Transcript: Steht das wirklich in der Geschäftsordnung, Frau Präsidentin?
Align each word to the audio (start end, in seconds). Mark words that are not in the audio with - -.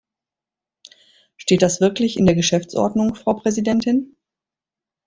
Steht 1.37 1.61
das 1.61 1.79
wirklich 1.79 2.17
in 2.17 2.25
der 2.25 2.33
Geschäftsordnung, 2.33 3.13
Frau 3.13 3.35
Präsidentin? 3.35 4.17